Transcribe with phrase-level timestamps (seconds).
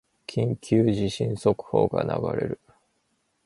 [0.25, 2.09] 緊急地震速報が流
[2.41, 2.59] れる